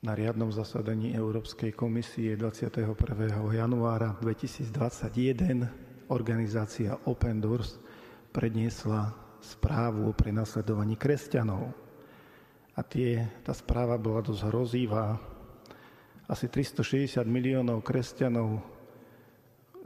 na 0.00 0.16
riadnom 0.16 0.48
zasadaní 0.48 1.12
Európskej 1.12 1.76
komisie 1.76 2.32
21. 2.32 2.96
januára 3.52 4.16
2021 4.24 6.08
organizácia 6.08 6.96
Open 7.04 7.36
Doors 7.36 7.76
predniesla 8.32 9.12
správu 9.44 10.08
o 10.08 10.16
prenasledovaní 10.16 10.96
kresťanov. 10.96 11.68
A 12.72 12.80
tie, 12.80 13.28
tá 13.44 13.52
správa 13.52 14.00
bola 14.00 14.24
dosť 14.24 14.48
hrozivá. 14.48 15.20
Asi 16.24 16.48
360 16.48 17.20
miliónov 17.28 17.84
kresťanov 17.84 18.56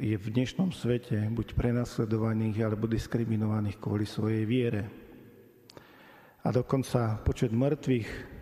je 0.00 0.16
v 0.16 0.26
dnešnom 0.32 0.72
svete 0.72 1.28
buď 1.28 1.52
prenasledovaných 1.52 2.64
alebo 2.64 2.88
diskriminovaných 2.88 3.76
kvôli 3.76 4.08
svojej 4.08 4.48
viere. 4.48 4.88
A 6.40 6.48
dokonca 6.48 7.20
počet 7.20 7.52
mŕtvych 7.52 8.37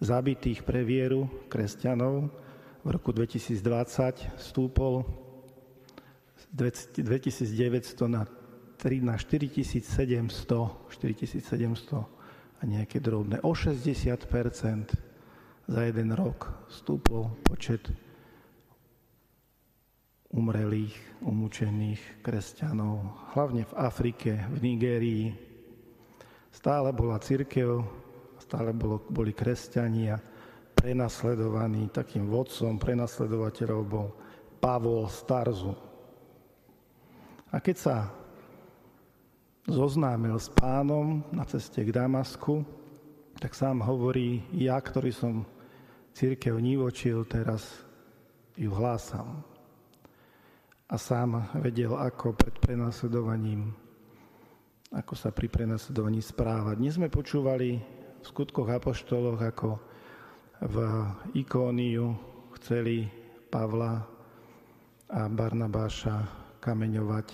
zabitých 0.00 0.62
pre 0.62 0.84
vieru 0.84 1.28
kresťanov 1.48 2.28
v 2.86 2.88
roku 2.94 3.10
2020 3.10 4.38
stúpol 4.38 5.02
z 6.36 6.44
2900 7.02 8.06
na 8.06 8.22
3 8.76 9.02
na 9.02 9.16
4700, 9.16 9.82
4700 10.92 12.06
a 12.56 12.62
nejaké 12.62 13.00
drobné. 13.00 13.40
O 13.42 13.56
60% 13.56 14.94
za 15.66 15.80
jeden 15.82 16.10
rok 16.14 16.68
stúpol 16.68 17.34
počet 17.42 17.90
umrelých, 20.30 20.94
umúčených 21.24 22.20
kresťanov, 22.20 23.32
hlavne 23.32 23.64
v 23.64 23.72
Afrike, 23.74 24.44
v 24.52 24.56
Nigérii. 24.62 25.24
Stále 26.52 26.92
bola 26.92 27.18
církev 27.18 28.05
stále 28.46 28.70
bolo, 28.70 29.02
boli 29.10 29.34
kresťania 29.34 30.22
prenasledovaní. 30.78 31.90
Takým 31.90 32.30
vodcom 32.30 32.78
prenasledovateľov 32.78 33.82
bol 33.82 34.14
Pavol 34.62 35.10
Starzu. 35.10 35.74
A 37.50 37.58
keď 37.58 37.76
sa 37.76 37.96
zoznámil 39.66 40.38
s 40.38 40.46
pánom 40.54 41.26
na 41.34 41.42
ceste 41.42 41.82
k 41.82 41.90
Damasku, 41.90 42.62
tak 43.42 43.52
sám 43.58 43.82
hovorí, 43.82 44.46
ja, 44.54 44.78
ktorý 44.78 45.10
som 45.10 45.42
církev 46.14 46.54
nivočil, 46.56 47.26
teraz 47.26 47.82
ju 48.54 48.70
hlásam. 48.70 49.42
A 50.86 50.94
sám 50.94 51.50
vedel, 51.58 51.98
ako 51.98 52.38
pred 52.38 52.54
prenasledovaním, 52.62 53.74
ako 54.94 55.18
sa 55.18 55.34
pri 55.34 55.50
prenasledovaní 55.50 56.22
správať. 56.22 56.78
Dnes 56.78 56.94
sme 56.94 57.10
počúvali 57.10 57.82
v 58.26 58.34
skutkoch 58.34 58.66
apoštoloch, 58.66 59.38
ako 59.38 59.78
v 60.66 60.76
Ikóniu 61.38 62.10
chceli 62.58 63.06
Pavla 63.46 64.02
a 65.06 65.30
Barnabáša 65.30 66.26
kameňovať, 66.58 67.28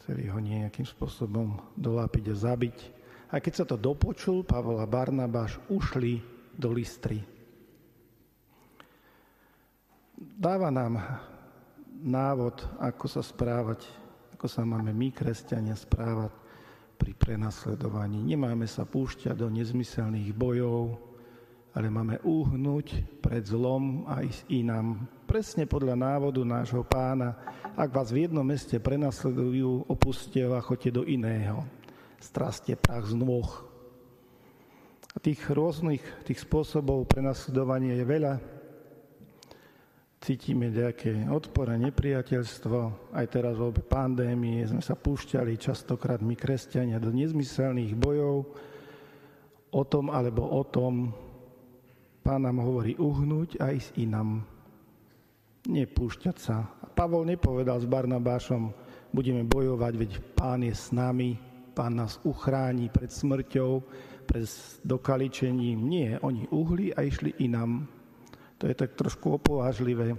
chceli 0.00 0.32
ho 0.32 0.40
nejakým 0.40 0.88
spôsobom 0.88 1.60
dolápiť 1.76 2.32
a 2.32 2.40
zabiť. 2.40 2.76
A 3.28 3.36
keď 3.36 3.52
sa 3.52 3.64
to 3.68 3.76
dopočul, 3.76 4.40
Pavol 4.40 4.80
a 4.80 4.88
Barnabáš 4.88 5.60
ušli 5.68 6.24
do 6.56 6.72
Listry. 6.72 7.20
Dáva 10.16 10.72
nám 10.72 11.20
návod, 12.00 12.64
ako 12.80 13.04
sa 13.12 13.20
správať, 13.20 13.84
ako 14.40 14.48
sa 14.48 14.64
máme 14.64 14.96
my, 14.96 15.12
kresťania, 15.12 15.76
správať 15.76 16.32
pri 17.00 17.16
prenasledovaní. 17.16 18.20
Nemáme 18.20 18.68
sa 18.68 18.84
púšťať 18.84 19.32
do 19.32 19.48
nezmyselných 19.48 20.36
bojov, 20.36 21.00
ale 21.72 21.88
máme 21.88 22.20
uhnúť 22.20 23.16
pred 23.24 23.40
zlom 23.48 24.04
a 24.04 24.20
ísť 24.20 24.44
inám. 24.52 25.08
Presne 25.24 25.64
podľa 25.64 25.96
návodu 25.96 26.44
nášho 26.44 26.84
pána, 26.84 27.40
ak 27.72 27.88
vás 27.88 28.12
v 28.12 28.28
jednom 28.28 28.44
meste 28.44 28.76
prenasledujú, 28.76 29.88
opuste 29.88 30.44
a 30.44 30.60
choďte 30.60 31.00
do 31.00 31.02
iného. 31.08 31.64
Straste 32.20 32.76
prach 32.76 33.08
z 33.08 33.16
nôh. 33.16 33.48
A 35.10 35.18
tých 35.18 35.40
rôznych 35.48 36.04
tých 36.28 36.44
spôsobov 36.44 37.08
prenasledovania 37.08 37.96
je 37.96 38.04
veľa 38.04 38.59
cítime 40.20 40.68
nejaké 40.68 41.24
odpor 41.32 41.72
a 41.72 41.80
nepriateľstvo. 41.80 42.78
Aj 43.16 43.26
teraz 43.26 43.56
v 43.56 43.72
obe 43.72 43.80
pandémie 43.80 44.60
sme 44.68 44.84
sa 44.84 44.92
púšťali 44.92 45.56
častokrát 45.56 46.20
my 46.20 46.36
kresťania 46.36 47.00
do 47.00 47.08
nezmyselných 47.08 47.96
bojov 47.96 48.44
o 49.72 49.82
tom 49.88 50.12
alebo 50.12 50.44
o 50.44 50.62
tom. 50.68 51.16
Pán 52.20 52.44
nám 52.44 52.60
hovorí 52.60 53.00
uhnúť 53.00 53.56
a 53.64 53.72
ísť 53.72 53.96
inam. 53.96 54.44
Nepúšťať 55.64 56.36
sa. 56.36 56.68
Pavol 56.92 57.24
nepovedal 57.24 57.80
s 57.80 57.88
Barnabášom, 57.88 58.76
budeme 59.08 59.40
bojovať, 59.48 59.92
veď 59.96 60.12
pán 60.36 60.60
je 60.60 60.76
s 60.76 60.92
nami, 60.92 61.40
pán 61.72 61.96
nás 61.96 62.20
uchráni 62.28 62.92
pred 62.92 63.08
smrťou, 63.08 63.80
pred 64.28 64.44
dokaličením. 64.84 65.80
Nie, 65.80 66.20
oni 66.20 66.44
uhli 66.52 66.92
a 66.92 67.08
išli 67.08 67.40
inam 67.40 67.88
to 68.60 68.68
je 68.68 68.76
tak 68.76 68.92
trošku 68.92 69.40
opovážlivé 69.40 70.12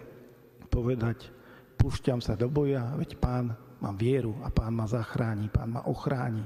povedať, 0.65 1.29
púšťam 1.77 2.25
sa 2.25 2.33
do 2.33 2.49
boja, 2.49 2.97
veď 2.97 3.21
pán 3.21 3.53
má 3.77 3.93
vieru 3.93 4.33
a 4.41 4.49
pán 4.49 4.73
ma 4.73 4.89
zachráni, 4.89 5.45
pán 5.53 5.77
ma 5.77 5.85
ochráni. 5.85 6.41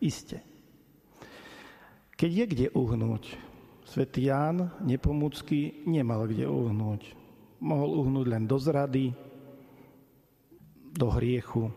Iste. 0.00 0.40
Keď 2.16 2.30
je 2.32 2.44
kde 2.48 2.66
uhnúť, 2.72 3.36
svätý 3.84 4.32
Ján 4.32 4.72
nepomúcky 4.80 5.84
nemal 5.84 6.24
kde 6.24 6.48
uhnúť. 6.48 7.12
Mohol 7.60 7.90
uhnúť 8.08 8.26
len 8.32 8.44
do 8.48 8.56
zrady, 8.56 9.12
do 10.96 11.12
hriechu, 11.12 11.68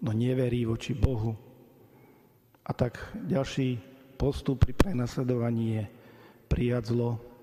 do 0.00 0.10
neverí 0.16 0.64
voči 0.64 0.96
Bohu. 0.96 1.36
A 2.64 2.72
tak 2.72 2.96
ďalší 3.12 3.76
postup 4.16 4.64
pri 4.64 4.72
prenasledovaní 4.72 5.76
je 5.76 5.84
prijať 6.48 6.96
zlo 6.96 7.33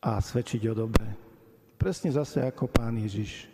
a 0.00 0.16
svedčiť 0.16 0.64
o 0.72 0.74
dobre. 0.74 1.04
Presne 1.76 2.12
zase 2.12 2.40
ako 2.40 2.68
pán 2.68 2.96
Ježiš. 2.96 3.48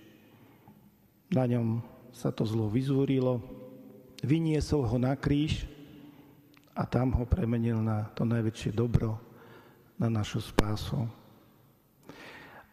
Na 1.30 1.42
ňom 1.46 1.82
sa 2.14 2.30
to 2.30 2.46
zlo 2.46 2.70
vyzúrilo, 2.70 3.42
vyniesol 4.22 4.86
ho 4.86 4.96
na 4.98 5.18
kríž 5.18 5.66
a 6.78 6.86
tam 6.86 7.10
ho 7.18 7.26
premenil 7.26 7.82
na 7.82 8.06
to 8.14 8.22
najväčšie 8.22 8.70
dobro, 8.70 9.18
na 9.98 10.06
našu 10.06 10.38
spásu. 10.38 11.02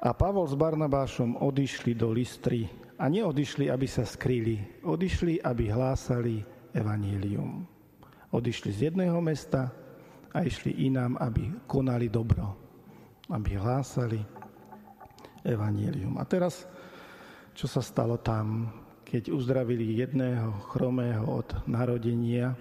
A 0.03 0.09
Pavol 0.13 0.45
s 0.45 0.53
Barnabášom 0.53 1.41
odišli 1.41 1.97
do 1.97 2.13
Listry 2.13 2.69
a 2.99 3.09
neodišli, 3.09 3.73
aby 3.73 3.87
sa 3.89 4.05
skrýli, 4.05 4.85
odišli, 4.85 5.41
aby 5.41 5.71
hlásali 5.71 6.45
evanílium. 6.75 7.65
Odišli 8.29 8.69
z 8.69 8.79
jedného 8.91 9.17
mesta 9.23 9.71
a 10.33 10.45
išli 10.45 10.89
inám, 10.89 11.17
aby 11.17 11.49
konali 11.65 12.11
dobro 12.11 12.62
aby 13.31 13.55
hlásali 13.55 14.19
evanílium. 15.43 16.19
A 16.19 16.23
teraz, 16.27 16.67
čo 17.55 17.67
sa 17.67 17.79
stalo 17.79 18.19
tam, 18.19 18.71
keď 19.03 19.29
uzdravili 19.29 19.99
jedného 20.01 20.51
chromého 20.73 21.23
od 21.27 21.47
narodenia, 21.69 22.57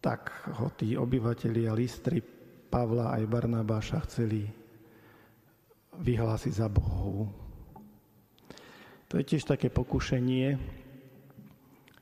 tak 0.00 0.30
ho 0.60 0.68
tí 0.76 0.94
obyvatelia 0.94 1.72
Listry, 1.72 2.20
Pavla 2.70 3.18
aj 3.18 3.26
Barnabáša 3.26 3.98
chceli 4.06 4.46
vyhlásiť 5.98 6.52
za 6.54 6.70
Bohov. 6.70 7.26
To 9.10 9.18
je 9.18 9.24
tiež 9.26 9.42
také 9.42 9.74
pokušenie, 9.74 10.54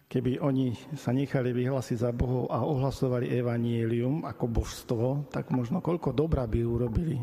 Keby 0.09 0.41
oni 0.41 0.73
sa 0.97 1.13
nechali 1.13 1.53
vyhlásiť 1.53 2.01
za 2.01 2.17
Bohov 2.17 2.49
a 2.49 2.65
ohlasovali 2.65 3.29
evanielium 3.29 4.25
ako 4.25 4.45
božstvo, 4.49 5.29
tak 5.29 5.53
možno 5.53 5.85
koľko 5.85 6.17
dobra 6.17 6.49
by 6.49 6.65
urobili. 6.65 7.21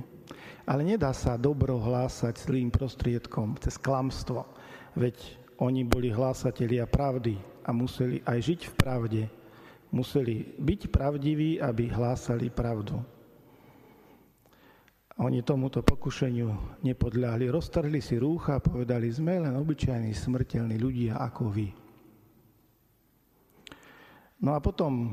Ale 0.70 0.86
nedá 0.86 1.10
sa 1.10 1.34
dobro 1.34 1.82
hlásať 1.82 2.46
zlým 2.46 2.70
prostriedkom, 2.70 3.58
cez 3.58 3.82
klamstvo. 3.82 4.46
Veď 4.94 5.18
oni 5.58 5.82
boli 5.82 6.14
hlásatelia 6.14 6.86
pravdy 6.86 7.42
a 7.66 7.74
museli 7.74 8.22
aj 8.22 8.40
žiť 8.54 8.62
v 8.70 8.74
pravde. 8.78 9.22
Museli 9.90 10.54
byť 10.54 10.82
pravdiví, 10.94 11.58
aby 11.58 11.90
hlásali 11.90 12.54
pravdu. 12.54 13.02
Oni 15.26 15.42
tomuto 15.42 15.82
pokušeniu 15.82 16.82
nepodľahli. 16.86 17.50
Roztrhli 17.50 17.98
si 17.98 18.20
rúcha 18.22 18.60
a 18.60 18.66
povedali, 18.66 19.10
sme 19.10 19.42
len 19.42 19.58
obyčajní 19.58 20.14
smrteľní 20.14 20.78
ľudia 20.78 21.18
ako 21.18 21.50
vy. 21.50 21.85
No 24.46 24.54
a 24.54 24.62
potom 24.62 25.10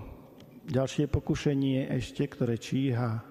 ďalšie 0.69 1.09
pokušenie 1.09 1.89
ešte, 1.89 2.29
ktoré 2.29 2.61
číha 2.61 3.25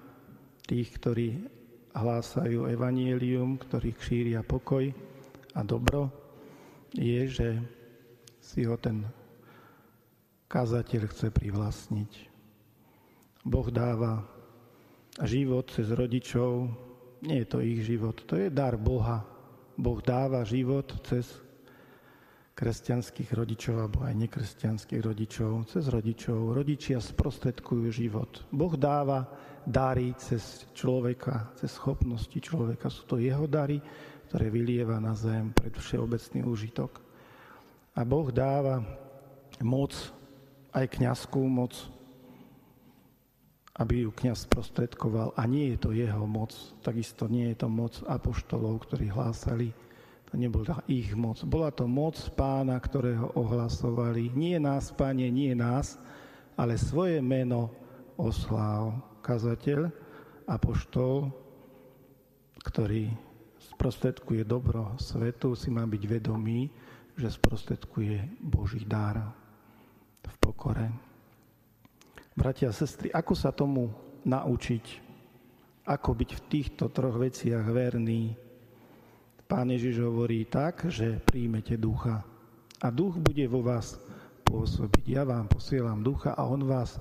tých, 0.66 0.98
ktorí 0.98 1.46
hlásajú 1.94 2.66
evanielium, 2.66 3.54
ktorí 3.54 3.94
šíria 4.02 4.42
pokoj 4.42 4.90
a 5.54 5.62
dobro, 5.62 6.10
je, 6.90 7.30
že 7.30 7.48
si 8.42 8.66
ho 8.66 8.74
ten 8.82 9.06
kazateľ 10.50 11.06
chce 11.06 11.30
privlastniť. 11.30 12.12
Boh 13.46 13.70
dáva 13.70 14.26
život 15.22 15.70
cez 15.70 15.86
rodičov, 15.94 16.66
nie 17.22 17.46
je 17.46 17.46
to 17.46 17.62
ich 17.62 17.78
život, 17.86 18.18
to 18.26 18.42
je 18.42 18.50
dar 18.50 18.74
Boha. 18.74 19.22
Boh 19.78 20.02
dáva 20.02 20.42
život 20.42 20.90
cez 21.06 21.30
kresťanských 22.52 23.32
rodičov 23.32 23.74
alebo 23.80 24.04
aj 24.04 24.14
nekresťanských 24.28 25.00
rodičov, 25.00 25.72
cez 25.72 25.88
rodičov. 25.88 26.52
Rodičia 26.52 27.00
sprostredkujú 27.00 27.88
život. 27.88 28.44
Boh 28.52 28.76
dáva 28.76 29.24
dary 29.64 30.12
cez 30.20 30.68
človeka, 30.76 31.56
cez 31.56 31.72
schopnosti 31.72 32.36
človeka. 32.36 32.92
Sú 32.92 33.08
to 33.08 33.16
jeho 33.16 33.48
dary, 33.48 33.80
ktoré 34.28 34.52
vylieva 34.52 35.00
na 35.00 35.16
zem 35.16 35.52
pred 35.52 35.72
všeobecný 35.72 36.40
úžitok. 36.44 37.00
A 37.96 38.00
Boh 38.04 38.28
dáva 38.32 38.80
moc, 39.60 39.92
aj 40.72 40.88
kniazskú 40.88 41.44
moc, 41.44 41.76
aby 43.76 44.04
ju 44.04 44.10
kniaz 44.12 44.44
sprostredkoval. 44.44 45.32
A 45.36 45.48
nie 45.48 45.72
je 45.72 45.78
to 45.80 45.90
jeho 45.96 46.24
moc, 46.28 46.52
takisto 46.84 47.28
nie 47.28 47.52
je 47.52 47.64
to 47.64 47.68
moc 47.72 47.96
apoštolov, 48.04 48.84
ktorí 48.88 49.08
hlásali. 49.08 49.72
To 50.32 50.40
nebola 50.40 50.80
ich 50.88 51.12
moc. 51.12 51.44
Bola 51.44 51.68
to 51.68 51.84
moc 51.84 52.16
pána, 52.32 52.80
ktorého 52.80 53.36
ohlasovali. 53.36 54.32
Nie 54.32 54.56
nás, 54.56 54.88
páne, 54.88 55.28
nie 55.28 55.52
nás, 55.52 56.00
ale 56.56 56.80
svoje 56.80 57.20
meno 57.20 57.68
oslál 58.16 58.96
kazateľ, 59.20 59.92
apoštol, 60.48 61.28
ktorý 62.64 63.12
sprostredkuje 63.76 64.48
dobro 64.48 64.96
svetu, 64.96 65.52
si 65.52 65.68
má 65.68 65.84
byť 65.84 66.02
vedomý, 66.08 66.72
že 67.12 67.28
sprostredkuje 67.28 68.40
Boží 68.40 68.88
dar 68.88 69.20
v 70.24 70.34
pokore. 70.40 70.88
Bratia 72.32 72.72
a 72.72 72.76
sestry, 72.76 73.12
ako 73.12 73.36
sa 73.36 73.52
tomu 73.52 73.92
naučiť? 74.24 75.12
Ako 75.84 76.16
byť 76.16 76.30
v 76.32 76.44
týchto 76.48 76.88
troch 76.88 77.20
veciach 77.20 77.68
verný? 77.68 78.51
Pán 79.52 79.68
Ježiš 79.68 80.00
hovorí 80.00 80.48
tak, 80.48 80.88
že 80.88 81.20
príjmete 81.28 81.76
ducha 81.76 82.24
a 82.80 82.88
duch 82.88 83.20
bude 83.20 83.44
vo 83.52 83.60
vás 83.60 84.00
pôsobiť. 84.48 85.04
Ja 85.12 85.28
vám 85.28 85.44
posielam 85.44 86.00
ducha 86.00 86.32
a 86.32 86.48
on 86.48 86.64
vás 86.64 86.96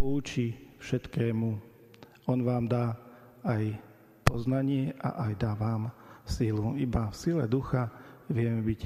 poučí 0.00 0.56
všetkému. 0.80 1.60
On 2.24 2.40
vám 2.40 2.72
dá 2.72 2.96
aj 3.44 3.76
poznanie 4.24 4.96
a 4.96 5.28
aj 5.28 5.44
dá 5.44 5.52
vám 5.52 5.92
sílu. 6.24 6.72
Iba 6.80 7.12
v 7.12 7.20
sile 7.20 7.44
ducha 7.44 7.92
vieme 8.32 8.64
byť 8.64 8.80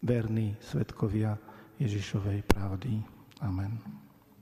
verní 0.00 0.56
svetkovia 0.64 1.36
Ježišovej 1.76 2.40
pravdy. 2.48 3.04
Amen. 3.44 4.07